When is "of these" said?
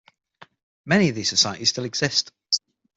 1.09-1.29